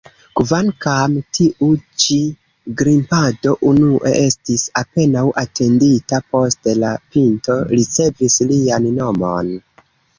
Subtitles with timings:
[0.39, 2.17] Kvankam tiu-ĉi
[2.81, 9.59] grimpado unue estis apenaŭ atendita, poste la pinto ricevis lian nomon.